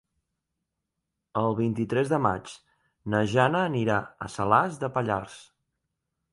[1.41, 2.55] El vint-i-tres de maig
[3.15, 5.41] na Jana anirà a Salàs de Pallars.